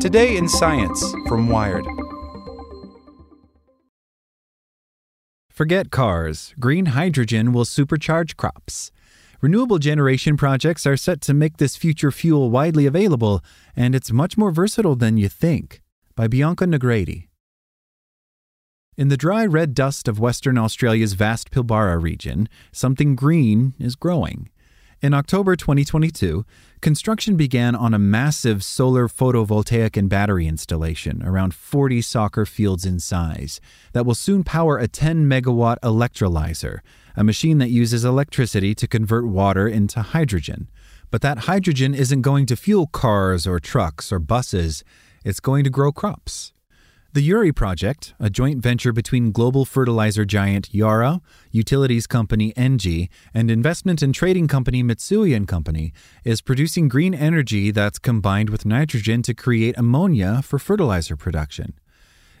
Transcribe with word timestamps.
Today 0.00 0.36
in 0.36 0.48
Science 0.48 1.14
from 1.26 1.48
Wired. 1.48 1.86
Forget 5.50 5.90
cars. 5.90 6.54
Green 6.58 6.86
hydrogen 6.86 7.52
will 7.52 7.64
supercharge 7.64 8.36
crops. 8.36 8.90
Renewable 9.40 9.78
generation 9.78 10.36
projects 10.36 10.86
are 10.86 10.96
set 10.96 11.20
to 11.22 11.34
make 11.34 11.56
this 11.56 11.76
future 11.76 12.10
fuel 12.10 12.50
widely 12.50 12.86
available, 12.86 13.42
and 13.76 13.94
it's 13.94 14.10
much 14.10 14.36
more 14.36 14.50
versatile 14.50 14.96
than 14.96 15.16
you 15.16 15.28
think. 15.28 15.80
By 16.14 16.28
Bianca 16.28 16.64
Nogrady. 16.66 17.28
In 18.96 19.08
the 19.08 19.16
dry 19.16 19.46
red 19.46 19.74
dust 19.74 20.08
of 20.08 20.20
Western 20.20 20.58
Australia's 20.58 21.14
vast 21.14 21.50
Pilbara 21.50 22.00
region, 22.00 22.48
something 22.70 23.16
green 23.16 23.74
is 23.78 23.96
growing. 23.96 24.50
In 25.02 25.12
October 25.12 25.54
2022, 25.54 26.46
construction 26.84 27.34
began 27.34 27.74
on 27.74 27.94
a 27.94 27.98
massive 27.98 28.62
solar 28.62 29.08
photovoltaic 29.08 29.96
and 29.96 30.10
battery 30.10 30.46
installation, 30.46 31.22
around 31.22 31.54
40 31.54 32.02
soccer 32.02 32.44
fields 32.44 32.84
in 32.84 33.00
size, 33.00 33.58
that 33.94 34.04
will 34.04 34.14
soon 34.14 34.44
power 34.44 34.76
a 34.76 34.86
10 34.86 35.24
megawatt 35.24 35.78
electrolyzer, 35.82 36.80
a 37.16 37.24
machine 37.24 37.56
that 37.56 37.70
uses 37.70 38.04
electricity 38.04 38.74
to 38.74 38.86
convert 38.86 39.26
water 39.26 39.66
into 39.66 40.02
hydrogen. 40.02 40.68
But 41.10 41.22
that 41.22 41.48
hydrogen 41.48 41.94
isn't 41.94 42.20
going 42.20 42.44
to 42.46 42.54
fuel 42.54 42.86
cars 42.86 43.46
or 43.46 43.58
trucks 43.60 44.12
or 44.12 44.18
buses, 44.18 44.84
it's 45.24 45.40
going 45.40 45.64
to 45.64 45.70
grow 45.70 45.90
crops. 45.90 46.53
The 47.14 47.22
Yuri 47.22 47.52
project, 47.52 48.12
a 48.18 48.28
joint 48.28 48.60
venture 48.60 48.92
between 48.92 49.30
global 49.30 49.64
fertilizer 49.64 50.24
giant 50.24 50.74
Yara, 50.74 51.20
utilities 51.52 52.08
company 52.08 52.52
Engie, 52.54 53.08
and 53.32 53.52
investment 53.52 54.02
and 54.02 54.12
trading 54.12 54.48
company 54.48 54.82
Mitsui 54.82 55.46
Company, 55.46 55.92
is 56.24 56.40
producing 56.40 56.88
green 56.88 57.14
energy 57.14 57.70
that's 57.70 58.00
combined 58.00 58.50
with 58.50 58.66
nitrogen 58.66 59.22
to 59.22 59.32
create 59.32 59.78
ammonia 59.78 60.42
for 60.42 60.58
fertilizer 60.58 61.14
production. 61.16 61.74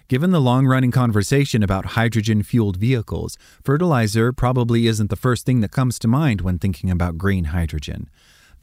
Given 0.08 0.32
the 0.32 0.40
long 0.40 0.66
running 0.66 0.90
conversation 0.90 1.62
about 1.62 1.94
hydrogen 1.94 2.42
fueled 2.42 2.76
vehicles, 2.76 3.38
fertilizer 3.62 4.32
probably 4.32 4.88
isn't 4.88 5.08
the 5.08 5.14
first 5.14 5.46
thing 5.46 5.60
that 5.60 5.70
comes 5.70 6.00
to 6.00 6.08
mind 6.08 6.40
when 6.40 6.58
thinking 6.58 6.90
about 6.90 7.16
green 7.16 7.44
hydrogen. 7.44 8.10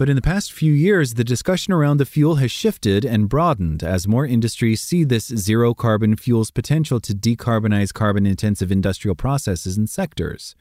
But 0.01 0.09
in 0.09 0.15
the 0.15 0.21
past 0.23 0.51
few 0.51 0.73
years, 0.73 1.13
the 1.13 1.23
discussion 1.23 1.73
around 1.73 1.97
the 1.97 2.07
fuel 2.07 2.37
has 2.37 2.51
shifted 2.51 3.05
and 3.05 3.29
broadened 3.29 3.83
as 3.83 4.07
more 4.07 4.25
industries 4.25 4.81
see 4.81 5.03
this 5.03 5.27
zero 5.27 5.75
carbon 5.75 6.15
fuel's 6.15 6.49
potential 6.49 6.99
to 6.99 7.13
decarbonize 7.13 7.93
carbon 7.93 8.25
intensive 8.25 8.71
industrial 8.71 9.13
processes 9.13 9.77
and 9.77 9.87
sectors. 9.87 10.55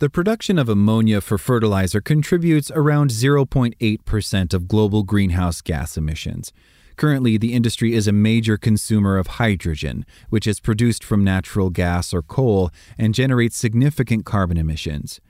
The 0.00 0.10
production 0.10 0.58
of 0.58 0.68
ammonia 0.68 1.20
for 1.20 1.38
fertilizer 1.38 2.00
contributes 2.00 2.68
around 2.72 3.12
0.8% 3.12 4.52
of 4.52 4.66
global 4.66 5.04
greenhouse 5.04 5.60
gas 5.60 5.96
emissions. 5.96 6.52
Currently, 6.96 7.38
the 7.38 7.52
industry 7.52 7.94
is 7.94 8.08
a 8.08 8.12
major 8.12 8.56
consumer 8.56 9.18
of 9.18 9.38
hydrogen, 9.38 10.04
which 10.30 10.48
is 10.48 10.58
produced 10.58 11.04
from 11.04 11.22
natural 11.22 11.70
gas 11.70 12.12
or 12.12 12.22
coal 12.22 12.72
and 12.98 13.14
generates 13.14 13.56
significant 13.56 14.24
carbon 14.24 14.56
emissions. 14.56 15.20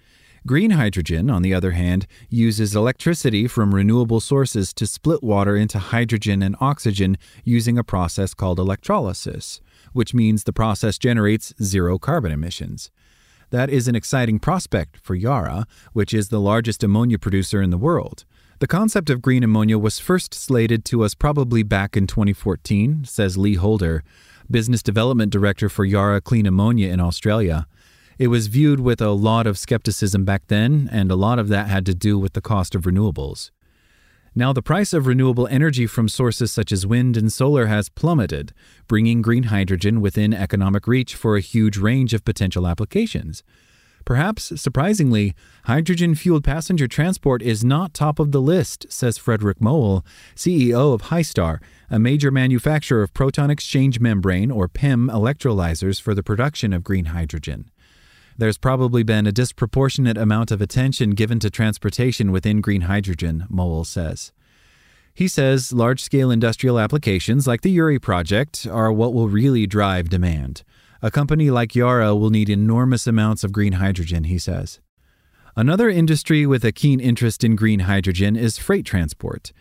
Green 0.46 0.72
hydrogen, 0.72 1.30
on 1.30 1.40
the 1.40 1.54
other 1.54 1.70
hand, 1.70 2.06
uses 2.28 2.76
electricity 2.76 3.48
from 3.48 3.74
renewable 3.74 4.20
sources 4.20 4.74
to 4.74 4.86
split 4.86 5.22
water 5.22 5.56
into 5.56 5.78
hydrogen 5.78 6.42
and 6.42 6.54
oxygen 6.60 7.16
using 7.44 7.78
a 7.78 7.84
process 7.84 8.34
called 8.34 8.58
electrolysis, 8.58 9.62
which 9.94 10.12
means 10.12 10.44
the 10.44 10.52
process 10.52 10.98
generates 10.98 11.54
zero 11.62 11.98
carbon 11.98 12.30
emissions. 12.30 12.90
That 13.48 13.70
is 13.70 13.88
an 13.88 13.94
exciting 13.94 14.38
prospect 14.38 14.98
for 14.98 15.14
Yara, 15.14 15.66
which 15.94 16.12
is 16.12 16.28
the 16.28 16.40
largest 16.40 16.84
ammonia 16.84 17.18
producer 17.18 17.62
in 17.62 17.70
the 17.70 17.78
world. 17.78 18.26
The 18.58 18.66
concept 18.66 19.08
of 19.08 19.22
green 19.22 19.44
ammonia 19.44 19.78
was 19.78 19.98
first 19.98 20.34
slated 20.34 20.84
to 20.86 21.04
us 21.04 21.14
probably 21.14 21.62
back 21.62 21.96
in 21.96 22.06
2014, 22.06 23.04
says 23.06 23.38
Lee 23.38 23.54
Holder, 23.54 24.04
business 24.50 24.82
development 24.82 25.32
director 25.32 25.70
for 25.70 25.86
Yara 25.86 26.20
Clean 26.20 26.44
Ammonia 26.44 26.92
in 26.92 27.00
Australia. 27.00 27.66
It 28.18 28.28
was 28.28 28.46
viewed 28.46 28.80
with 28.80 29.00
a 29.00 29.10
lot 29.10 29.46
of 29.46 29.58
skepticism 29.58 30.24
back 30.24 30.46
then, 30.48 30.88
and 30.92 31.10
a 31.10 31.16
lot 31.16 31.38
of 31.38 31.48
that 31.48 31.68
had 31.68 31.84
to 31.86 31.94
do 31.94 32.18
with 32.18 32.34
the 32.34 32.40
cost 32.40 32.74
of 32.74 32.82
renewables. 32.82 33.50
Now, 34.36 34.52
the 34.52 34.62
price 34.62 34.92
of 34.92 35.06
renewable 35.06 35.46
energy 35.46 35.86
from 35.86 36.08
sources 36.08 36.50
such 36.50 36.72
as 36.72 36.86
wind 36.86 37.16
and 37.16 37.32
solar 37.32 37.66
has 37.66 37.88
plummeted, 37.88 38.52
bringing 38.88 39.22
green 39.22 39.44
hydrogen 39.44 40.00
within 40.00 40.34
economic 40.34 40.88
reach 40.88 41.14
for 41.14 41.36
a 41.36 41.40
huge 41.40 41.76
range 41.76 42.12
of 42.12 42.24
potential 42.24 42.66
applications. 42.66 43.44
Perhaps 44.04 44.60
surprisingly, 44.60 45.34
hydrogen 45.64 46.14
fueled 46.14 46.44
passenger 46.44 46.86
transport 46.86 47.42
is 47.42 47.64
not 47.64 47.94
top 47.94 48.18
of 48.18 48.32
the 48.32 48.40
list, 48.40 48.86
says 48.90 49.16
Frederick 49.16 49.60
Mowill, 49.60 50.04
CEO 50.34 50.92
of 50.92 51.02
Hystar, 51.02 51.60
a 51.88 51.98
major 51.98 52.30
manufacturer 52.30 53.02
of 53.02 53.14
proton 53.14 53.50
exchange 53.50 54.00
membrane 54.00 54.50
or 54.50 54.68
PEM 54.68 55.08
electrolyzers 55.08 56.02
for 56.02 56.14
the 56.14 56.22
production 56.22 56.72
of 56.72 56.84
green 56.84 57.06
hydrogen. 57.06 57.70
There's 58.36 58.58
probably 58.58 59.04
been 59.04 59.26
a 59.26 59.32
disproportionate 59.32 60.18
amount 60.18 60.50
of 60.50 60.60
attention 60.60 61.10
given 61.10 61.38
to 61.38 61.50
transportation 61.50 62.32
within 62.32 62.60
green 62.60 62.82
hydrogen, 62.82 63.46
Mowill 63.50 63.86
says. 63.86 64.32
He 65.14 65.28
says 65.28 65.72
large 65.72 66.02
scale 66.02 66.32
industrial 66.32 66.80
applications 66.80 67.46
like 67.46 67.60
the 67.60 67.70
Yuri 67.70 68.00
project 68.00 68.66
are 68.66 68.92
what 68.92 69.14
will 69.14 69.28
really 69.28 69.66
drive 69.66 70.08
demand. 70.08 70.64
A 71.00 71.10
company 71.12 71.50
like 71.50 71.76
Yara 71.76 72.16
will 72.16 72.30
need 72.30 72.48
enormous 72.48 73.06
amounts 73.06 73.44
of 73.44 73.52
green 73.52 73.74
hydrogen, 73.74 74.24
he 74.24 74.38
says. 74.38 74.80
Another 75.54 75.88
industry 75.88 76.46
with 76.46 76.64
a 76.64 76.72
keen 76.72 76.98
interest 76.98 77.44
in 77.44 77.54
green 77.54 77.80
hydrogen 77.80 78.34
is 78.34 78.58
freight 78.58 78.84
transport. 78.84 79.52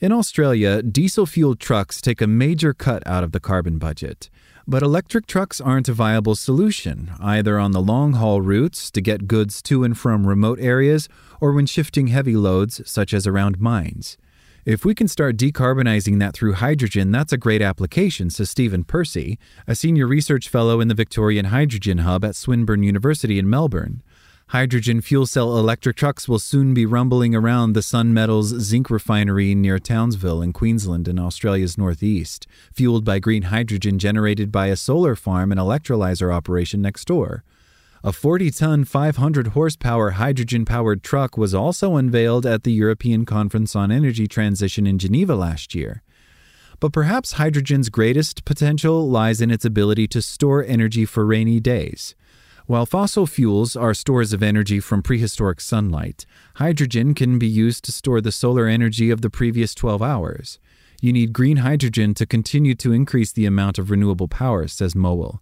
In 0.00 0.10
Australia, 0.10 0.82
diesel 0.82 1.26
fueled 1.26 1.60
trucks 1.60 2.00
take 2.00 2.22
a 2.22 2.26
major 2.26 2.72
cut 2.72 3.06
out 3.06 3.22
of 3.22 3.32
the 3.32 3.40
carbon 3.40 3.78
budget. 3.78 4.30
But 4.66 4.82
electric 4.82 5.26
trucks 5.26 5.60
aren't 5.60 5.88
a 5.88 5.92
viable 5.92 6.36
solution, 6.36 7.12
either 7.20 7.58
on 7.58 7.72
the 7.72 7.80
long 7.80 8.12
haul 8.12 8.40
routes 8.40 8.90
to 8.92 9.00
get 9.00 9.26
goods 9.26 9.60
to 9.62 9.82
and 9.82 9.98
from 9.98 10.26
remote 10.26 10.60
areas 10.60 11.08
or 11.40 11.52
when 11.52 11.66
shifting 11.66 12.06
heavy 12.06 12.36
loads, 12.36 12.80
such 12.88 13.12
as 13.12 13.26
around 13.26 13.60
mines. 13.60 14.16
If 14.64 14.84
we 14.84 14.94
can 14.94 15.08
start 15.08 15.36
decarbonizing 15.36 16.20
that 16.20 16.34
through 16.34 16.52
hydrogen, 16.52 17.10
that's 17.10 17.32
a 17.32 17.36
great 17.36 17.60
application, 17.60 18.30
says 18.30 18.48
Stephen 18.48 18.84
Percy, 18.84 19.36
a 19.66 19.74
senior 19.74 20.06
research 20.06 20.48
fellow 20.48 20.80
in 20.80 20.86
the 20.86 20.94
Victorian 20.94 21.46
Hydrogen 21.46 21.98
Hub 21.98 22.24
at 22.24 22.36
Swinburne 22.36 22.84
University 22.84 23.40
in 23.40 23.50
Melbourne. 23.50 24.04
Hydrogen 24.52 25.00
fuel 25.00 25.24
cell 25.24 25.56
electric 25.56 25.96
trucks 25.96 26.28
will 26.28 26.38
soon 26.38 26.74
be 26.74 26.84
rumbling 26.84 27.34
around 27.34 27.72
the 27.72 27.80
Sun 27.80 28.12
Metals 28.12 28.48
zinc 28.48 28.90
refinery 28.90 29.54
near 29.54 29.78
Townsville 29.78 30.42
in 30.42 30.52
Queensland 30.52 31.08
in 31.08 31.18
Australia's 31.18 31.78
northeast, 31.78 32.46
fueled 32.70 33.02
by 33.02 33.18
green 33.18 33.44
hydrogen 33.44 33.98
generated 33.98 34.52
by 34.52 34.66
a 34.66 34.76
solar 34.76 35.16
farm 35.16 35.52
and 35.52 35.58
electrolyzer 35.58 36.30
operation 36.30 36.82
next 36.82 37.06
door. 37.06 37.44
A 38.04 38.12
40 38.12 38.50
ton, 38.50 38.84
500 38.84 39.46
horsepower 39.46 40.10
hydrogen 40.10 40.66
powered 40.66 41.02
truck 41.02 41.38
was 41.38 41.54
also 41.54 41.96
unveiled 41.96 42.44
at 42.44 42.62
the 42.62 42.72
European 42.72 43.24
Conference 43.24 43.74
on 43.74 43.90
Energy 43.90 44.28
Transition 44.28 44.86
in 44.86 44.98
Geneva 44.98 45.34
last 45.34 45.74
year. 45.74 46.02
But 46.78 46.92
perhaps 46.92 47.32
hydrogen's 47.32 47.88
greatest 47.88 48.44
potential 48.44 49.08
lies 49.08 49.40
in 49.40 49.50
its 49.50 49.64
ability 49.64 50.08
to 50.08 50.20
store 50.20 50.62
energy 50.62 51.06
for 51.06 51.24
rainy 51.24 51.58
days. 51.58 52.14
While 52.72 52.86
fossil 52.86 53.26
fuels 53.26 53.76
are 53.76 53.92
stores 53.92 54.32
of 54.32 54.42
energy 54.42 54.80
from 54.80 55.02
prehistoric 55.02 55.60
sunlight, 55.60 56.24
hydrogen 56.54 57.12
can 57.12 57.38
be 57.38 57.46
used 57.46 57.84
to 57.84 57.92
store 57.92 58.22
the 58.22 58.32
solar 58.32 58.66
energy 58.66 59.10
of 59.10 59.20
the 59.20 59.28
previous 59.28 59.74
12 59.74 60.00
hours. 60.00 60.58
You 61.02 61.12
need 61.12 61.34
green 61.34 61.58
hydrogen 61.58 62.14
to 62.14 62.24
continue 62.24 62.74
to 62.76 62.94
increase 62.94 63.30
the 63.30 63.44
amount 63.44 63.78
of 63.78 63.90
renewable 63.90 64.26
power, 64.26 64.68
says 64.68 64.94
Mowill. 64.94 65.40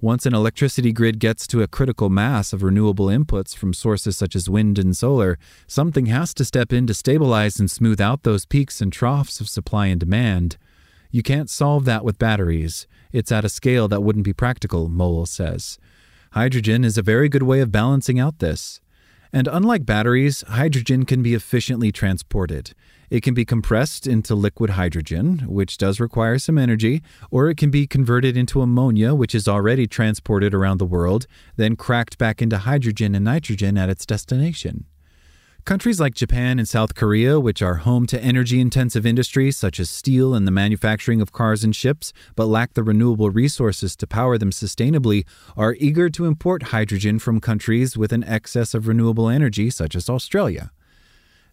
Once 0.00 0.26
an 0.26 0.34
electricity 0.34 0.92
grid 0.92 1.20
gets 1.20 1.46
to 1.46 1.62
a 1.62 1.68
critical 1.68 2.10
mass 2.10 2.52
of 2.52 2.64
renewable 2.64 3.06
inputs 3.06 3.54
from 3.54 3.72
sources 3.72 4.16
such 4.16 4.34
as 4.34 4.50
wind 4.50 4.76
and 4.76 4.96
solar, 4.96 5.38
something 5.68 6.06
has 6.06 6.34
to 6.34 6.44
step 6.44 6.72
in 6.72 6.88
to 6.88 6.94
stabilize 6.94 7.60
and 7.60 7.70
smooth 7.70 8.00
out 8.00 8.24
those 8.24 8.44
peaks 8.44 8.80
and 8.80 8.92
troughs 8.92 9.40
of 9.40 9.48
supply 9.48 9.86
and 9.86 10.00
demand. 10.00 10.56
You 11.12 11.22
can't 11.22 11.48
solve 11.48 11.84
that 11.84 12.04
with 12.04 12.18
batteries. 12.18 12.88
It's 13.12 13.30
at 13.30 13.44
a 13.44 13.48
scale 13.48 13.86
that 13.86 14.02
wouldn't 14.02 14.24
be 14.24 14.32
practical, 14.32 14.88
Mowill 14.88 15.28
says. 15.28 15.78
Hydrogen 16.32 16.82
is 16.82 16.96
a 16.96 17.02
very 17.02 17.28
good 17.28 17.42
way 17.42 17.60
of 17.60 17.70
balancing 17.70 18.18
out 18.18 18.38
this. 18.38 18.80
And 19.34 19.46
unlike 19.46 19.84
batteries, 19.84 20.42
hydrogen 20.48 21.04
can 21.04 21.22
be 21.22 21.34
efficiently 21.34 21.92
transported. 21.92 22.72
It 23.10 23.22
can 23.22 23.34
be 23.34 23.44
compressed 23.44 24.06
into 24.06 24.34
liquid 24.34 24.70
hydrogen, 24.70 25.40
which 25.46 25.76
does 25.76 26.00
require 26.00 26.38
some 26.38 26.56
energy, 26.56 27.02
or 27.30 27.50
it 27.50 27.58
can 27.58 27.70
be 27.70 27.86
converted 27.86 28.34
into 28.34 28.62
ammonia, 28.62 29.14
which 29.14 29.34
is 29.34 29.46
already 29.46 29.86
transported 29.86 30.54
around 30.54 30.78
the 30.78 30.86
world, 30.86 31.26
then 31.56 31.76
cracked 31.76 32.16
back 32.16 32.40
into 32.40 32.56
hydrogen 32.56 33.14
and 33.14 33.26
nitrogen 33.26 33.76
at 33.76 33.90
its 33.90 34.06
destination. 34.06 34.86
Countries 35.64 36.00
like 36.00 36.14
Japan 36.16 36.58
and 36.58 36.66
South 36.66 36.96
Korea, 36.96 37.38
which 37.38 37.62
are 37.62 37.76
home 37.76 38.04
to 38.08 38.20
energy 38.20 38.60
intensive 38.60 39.06
industries 39.06 39.56
such 39.56 39.78
as 39.78 39.88
steel 39.88 40.34
and 40.34 40.44
the 40.44 40.50
manufacturing 40.50 41.20
of 41.20 41.30
cars 41.30 41.62
and 41.62 41.74
ships, 41.74 42.12
but 42.34 42.46
lack 42.46 42.74
the 42.74 42.82
renewable 42.82 43.30
resources 43.30 43.94
to 43.94 44.06
power 44.08 44.36
them 44.36 44.50
sustainably, 44.50 45.24
are 45.56 45.76
eager 45.78 46.10
to 46.10 46.26
import 46.26 46.64
hydrogen 46.74 47.20
from 47.20 47.40
countries 47.40 47.96
with 47.96 48.12
an 48.12 48.24
excess 48.24 48.74
of 48.74 48.88
renewable 48.88 49.28
energy, 49.28 49.70
such 49.70 49.94
as 49.94 50.10
Australia. 50.10 50.72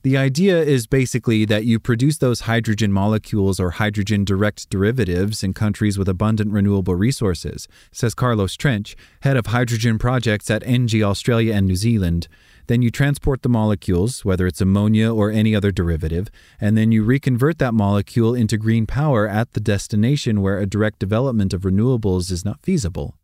The 0.01 0.15
idea 0.15 0.57
is 0.61 0.87
basically 0.87 1.43
that 1.43 1.65
you 1.65 1.77
produce 1.77 2.19
those 2.19 2.41
hydrogen 2.41 2.89
molecules 2.89 3.59
or 3.59 3.71
hydrogen 3.71 4.23
direct 4.23 4.69
derivatives 4.69 5.43
in 5.43 5.53
countries 5.53 5.97
with 5.97 6.07
abundant 6.07 6.53
renewable 6.53 6.95
resources, 6.95 7.67
says 7.91 8.15
Carlos 8.15 8.55
Trench, 8.55 8.95
head 9.23 9.35
of 9.35 9.47
hydrogen 9.47 9.99
projects 9.99 10.49
at 10.49 10.63
Engie 10.63 11.03
Australia 11.03 11.53
and 11.53 11.67
New 11.67 11.75
Zealand. 11.75 12.29
Then 12.67 12.81
you 12.81 12.91
transport 12.91 13.41
the 13.41 13.49
molecules, 13.49 14.23
whether 14.23 14.47
it's 14.47 14.61
ammonia 14.61 15.13
or 15.13 15.31
any 15.31 15.53
other 15.53 15.69
derivative, 15.69 16.29
and 16.61 16.77
then 16.77 16.93
you 16.93 17.03
reconvert 17.03 17.57
that 17.57 17.73
molecule 17.73 18.33
into 18.33 18.57
green 18.57 18.85
power 18.87 19.27
at 19.27 19.51
the 19.51 19.59
destination 19.59 20.41
where 20.41 20.59
a 20.59 20.65
direct 20.65 20.99
development 20.99 21.53
of 21.53 21.63
renewables 21.63 22.31
is 22.31 22.45
not 22.45 22.61
feasible. 22.61 23.17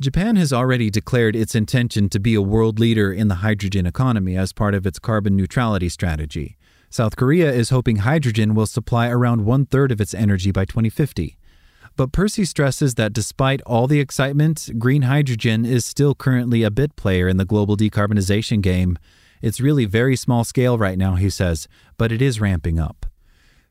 Japan 0.00 0.36
has 0.36 0.50
already 0.50 0.88
declared 0.88 1.36
its 1.36 1.54
intention 1.54 2.08
to 2.08 2.18
be 2.18 2.34
a 2.34 2.40
world 2.40 2.78
leader 2.78 3.12
in 3.12 3.28
the 3.28 3.36
hydrogen 3.36 3.84
economy 3.84 4.34
as 4.34 4.50
part 4.50 4.74
of 4.74 4.86
its 4.86 4.98
carbon 4.98 5.36
neutrality 5.36 5.90
strategy. 5.90 6.56
South 6.88 7.16
Korea 7.16 7.52
is 7.52 7.68
hoping 7.68 7.96
hydrogen 7.96 8.54
will 8.54 8.66
supply 8.66 9.08
around 9.08 9.44
one 9.44 9.66
third 9.66 9.92
of 9.92 10.00
its 10.00 10.14
energy 10.14 10.52
by 10.52 10.64
2050. 10.64 11.36
But 11.96 12.12
Percy 12.12 12.46
stresses 12.46 12.94
that 12.94 13.12
despite 13.12 13.60
all 13.66 13.86
the 13.86 14.00
excitement, 14.00 14.70
green 14.78 15.02
hydrogen 15.02 15.66
is 15.66 15.84
still 15.84 16.14
currently 16.14 16.62
a 16.62 16.70
bit 16.70 16.96
player 16.96 17.28
in 17.28 17.36
the 17.36 17.44
global 17.44 17.76
decarbonization 17.76 18.62
game. 18.62 18.96
It's 19.42 19.60
really 19.60 19.84
very 19.84 20.16
small 20.16 20.44
scale 20.44 20.78
right 20.78 20.96
now, 20.96 21.16
he 21.16 21.28
says, 21.28 21.68
but 21.98 22.10
it 22.10 22.22
is 22.22 22.40
ramping 22.40 22.78
up. 22.78 23.04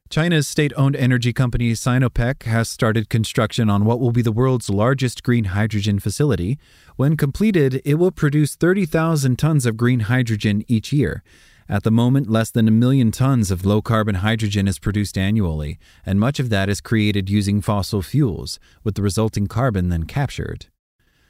China's 0.09 0.47
state 0.47 0.73
owned 0.75 0.95
energy 0.95 1.31
company 1.31 1.73
Sinopec 1.73 2.41
has 2.41 2.67
started 2.67 3.09
construction 3.09 3.69
on 3.69 3.85
what 3.85 3.99
will 3.99 4.11
be 4.11 4.23
the 4.23 4.31
world's 4.31 4.67
largest 4.67 5.21
green 5.21 5.43
hydrogen 5.43 5.99
facility. 5.99 6.57
When 6.95 7.15
completed, 7.15 7.79
it 7.85 7.99
will 7.99 8.09
produce 8.09 8.55
30,000 8.55 9.37
tons 9.37 9.67
of 9.67 9.77
green 9.77 9.99
hydrogen 9.99 10.65
each 10.67 10.91
year. 10.91 11.21
At 11.69 11.83
the 11.83 11.91
moment, 11.91 12.27
less 12.27 12.49
than 12.49 12.67
a 12.67 12.71
million 12.71 13.11
tons 13.11 13.51
of 13.51 13.67
low 13.67 13.83
carbon 13.83 14.15
hydrogen 14.15 14.67
is 14.67 14.79
produced 14.79 15.15
annually, 15.15 15.77
and 16.03 16.19
much 16.19 16.39
of 16.39 16.49
that 16.49 16.69
is 16.69 16.81
created 16.81 17.29
using 17.29 17.61
fossil 17.61 18.01
fuels, 18.01 18.59
with 18.83 18.95
the 18.95 19.03
resulting 19.03 19.45
carbon 19.45 19.89
then 19.89 20.05
captured. 20.05 20.65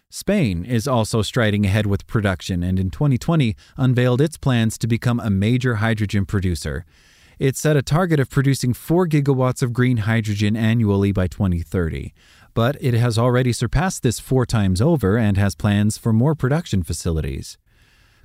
Spain 0.10 0.64
is 0.64 0.88
also 0.88 1.22
striding 1.22 1.66
ahead 1.66 1.86
with 1.86 2.08
production 2.08 2.64
and 2.64 2.80
in 2.80 2.90
2020 2.90 3.58
unveiled 3.76 4.22
its 4.22 4.38
plans 4.38 4.78
to 4.78 4.88
become 4.88 5.20
a 5.20 5.30
major 5.30 5.76
hydrogen 5.76 6.26
producer. 6.26 6.86
It 7.40 7.56
set 7.56 7.78
a 7.78 7.82
target 7.82 8.20
of 8.20 8.30
producing 8.30 8.74
4 8.74 9.08
gigawatts 9.08 9.64
of 9.64 9.72
green 9.72 9.98
hydrogen 9.98 10.58
annually 10.58 11.14
by 11.14 11.28
2030. 11.28 12.14
But 12.54 12.76
it 12.82 12.94
has 12.96 13.18
already 13.18 13.54
surpassed 13.54 14.04
this 14.04 14.20
four 14.20 14.46
times 14.46 14.82
over 14.82 15.18
and 15.18 15.38
has 15.38 15.56
plans 15.56 15.98
for 15.98 16.12
more 16.12 16.36
production 16.36 16.84
facilities. 16.84 17.58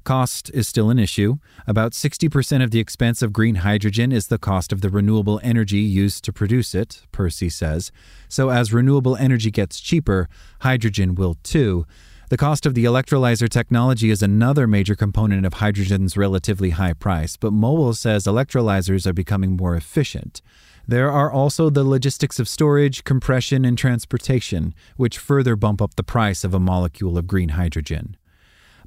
Cost 0.03 0.51
is 0.53 0.67
still 0.67 0.91
an 0.91 0.99
issue. 0.99 1.37
About 1.67 1.93
60% 1.93 2.63
of 2.65 2.73
the 2.73 2.81
expense 2.81 3.23
of 3.23 3.33
green 3.33 3.57
hydrogen 3.57 4.11
is 4.11 4.27
the 4.27 4.37
cost 4.37 4.73
of 4.73 4.81
the 4.81 4.91
renewable 4.91 5.41
energy 5.45 5.79
used 5.79 6.25
to 6.25 6.33
produce 6.33 6.75
it, 6.75 7.03
Percy 7.13 7.49
says. 7.49 7.93
So, 8.29 8.51
as 8.51 8.73
renewable 8.73 9.15
energy 9.15 9.53
gets 9.53 9.81
cheaper, 9.81 10.29
hydrogen 10.61 11.15
will 11.15 11.37
too. 11.45 11.87
The 12.31 12.39
cost 12.39 12.65
of 12.65 12.73
the 12.75 12.87
electrolyzer 12.87 13.51
technology 13.51 14.09
is 14.09 14.23
another 14.23 14.67
major 14.67 14.95
component 14.95 15.45
of 15.45 15.55
hydrogen's 15.55 16.17
relatively 16.17 16.71
high 16.71 16.95
price, 16.95 17.37
but 17.37 17.53
Mowill 17.53 17.95
says 17.95 18.25
electrolyzers 18.25 19.07
are 19.07 19.13
becoming 19.13 19.57
more 19.57 19.77
efficient. 19.77 20.41
There 20.89 21.11
are 21.11 21.31
also 21.31 21.69
the 21.69 21.85
logistics 21.85 22.39
of 22.39 22.49
storage, 22.49 23.05
compression, 23.05 23.67
and 23.67 23.77
transportation, 23.77 24.75
which 24.97 25.19
further 25.19 25.55
bump 25.55 25.83
up 25.83 25.97
the 25.97 26.03
price 26.03 26.45
of 26.45 26.55
a 26.55 26.61
molecule 26.61 27.19
of 27.19 27.27
green 27.27 27.51
hydrogen. 27.51 28.17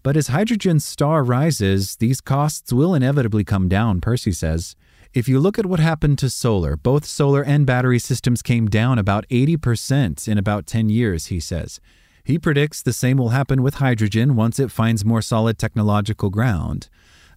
But 0.01 0.18
as 0.18 0.30
hydrogen's 0.30 0.83
star 0.86 1.24
rises, 1.24 1.98
these 1.98 2.22
costs 2.22 2.74
will 2.74 2.95
inevitably 2.95 3.44
come 3.44 3.69
down, 3.69 4.01
Percy 4.01 4.31
says. 4.31 4.75
If 5.13 5.30
you 5.30 5.40
look 5.40 5.60
at 5.60 5.66
what 5.68 5.80
happened 5.80 6.18
to 6.19 6.30
solar, 6.31 6.75
both 6.75 7.06
solar 7.06 7.44
and 7.44 7.68
battery 7.68 8.00
systems 8.00 8.42
came 8.42 8.68
down 8.68 8.98
about 8.98 9.28
80% 9.30 10.28
in 10.28 10.38
about 10.40 10.66
10 10.66 10.90
years, 10.90 11.28
he 11.28 11.40
says. 11.40 11.80
He 12.28 12.38
predicts 12.38 12.82
the 12.82 12.92
same 12.92 13.16
will 13.16 13.30
happen 13.30 13.64
with 13.64 13.76
hydrogen 13.76 14.36
once 14.36 14.60
it 14.60 14.70
finds 14.70 15.06
more 15.06 15.22
solid 15.22 15.58
technological 15.58 16.30
ground. 16.30 16.90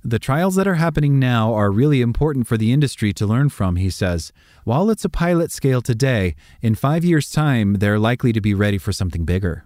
The 0.02 0.18
trials 0.18 0.56
that 0.56 0.66
are 0.66 0.74
happening 0.74 1.20
now 1.20 1.54
are 1.54 1.70
really 1.70 2.00
important 2.00 2.48
for 2.48 2.56
the 2.56 2.72
industry 2.72 3.12
to 3.12 3.24
learn 3.24 3.50
from, 3.50 3.76
he 3.76 3.88
says. 3.88 4.32
While 4.64 4.90
it's 4.90 5.04
a 5.04 5.08
pilot 5.08 5.52
scale 5.52 5.80
today, 5.80 6.34
in 6.60 6.74
five 6.74 7.04
years' 7.04 7.30
time, 7.30 7.74
they're 7.74 8.00
likely 8.00 8.32
to 8.32 8.40
be 8.40 8.52
ready 8.52 8.78
for 8.78 8.92
something 8.92 9.24
bigger. 9.24 9.64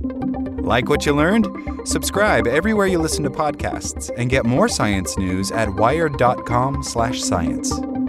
Like 0.00 0.88
what 0.88 1.04
you 1.04 1.14
learned? 1.14 1.46
Subscribe 1.84 2.46
everywhere 2.46 2.86
you 2.86 2.98
listen 2.98 3.24
to 3.24 3.30
podcasts 3.30 4.10
and 4.16 4.30
get 4.30 4.46
more 4.46 4.70
science 4.70 5.18
news 5.18 5.50
at 5.50 5.68
wired.com/science. 5.74 7.99